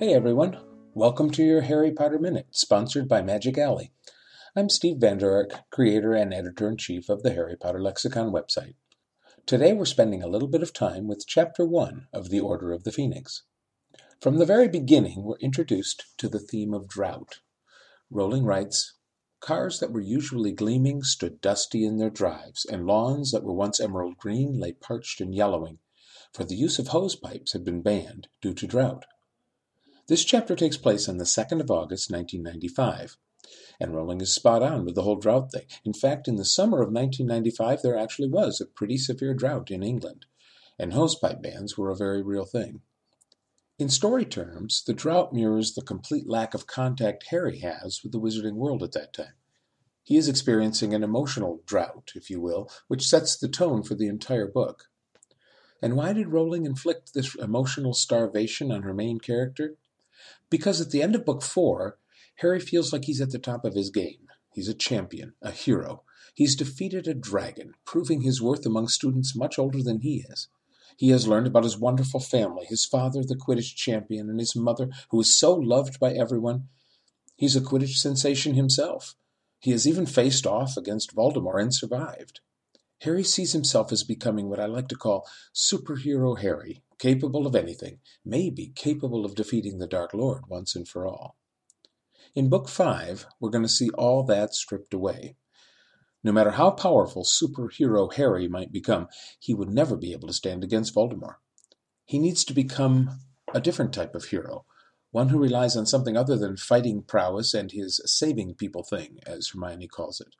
[0.00, 0.58] Hey everyone,
[0.94, 3.92] welcome to your Harry Potter Minute, sponsored by Magic Alley.
[4.56, 8.76] I'm Steve Vander Ark, creator and editor in chief of the Harry Potter Lexicon website.
[9.44, 12.84] Today we're spending a little bit of time with Chapter 1 of The Order of
[12.84, 13.42] the Phoenix.
[14.22, 17.40] From the very beginning, we're introduced to the theme of drought.
[18.10, 18.94] Rowling writes
[19.40, 23.78] Cars that were usually gleaming stood dusty in their drives, and lawns that were once
[23.78, 25.78] emerald green lay parched and yellowing,
[26.32, 29.04] for the use of hose pipes had been banned due to drought.
[30.10, 33.16] This chapter takes place on the 2nd of August, 1995.
[33.78, 35.66] And Rowling is spot on with the whole drought thing.
[35.84, 39.84] In fact, in the summer of 1995, there actually was a pretty severe drought in
[39.84, 40.26] England,
[40.80, 42.80] and hosepipe bans were a very real thing.
[43.78, 48.18] In story terms, the drought mirrors the complete lack of contact Harry has with the
[48.18, 49.34] wizarding world at that time.
[50.02, 54.08] He is experiencing an emotional drought, if you will, which sets the tone for the
[54.08, 54.86] entire book.
[55.80, 59.76] And why did Rowling inflict this emotional starvation on her main character?
[60.50, 61.98] Because at the end of book four,
[62.36, 64.28] Harry feels like he's at the top of his game.
[64.52, 66.02] He's a champion, a hero.
[66.34, 70.48] He's defeated a dragon, proving his worth among students much older than he is.
[70.96, 74.90] He has learned about his wonderful family, his father, the Quidditch champion, and his mother,
[75.10, 76.68] who is so loved by everyone.
[77.36, 79.14] He's a Quidditch sensation himself.
[79.60, 82.40] He has even faced off against Voldemort and survived.
[83.00, 87.98] Harry sees himself as becoming what I like to call superhero Harry, capable of anything,
[88.24, 91.36] maybe capable of defeating the Dark Lord once and for all.
[92.34, 95.36] In Book 5, we're going to see all that stripped away.
[96.22, 100.62] No matter how powerful superhero Harry might become, he would never be able to stand
[100.62, 101.36] against Voldemort.
[102.04, 103.18] He needs to become
[103.54, 104.66] a different type of hero,
[105.10, 109.48] one who relies on something other than fighting prowess and his saving people thing, as
[109.48, 110.34] Hermione calls it.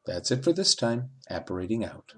[0.05, 1.09] That's it for this time.
[1.29, 2.13] Apparating out.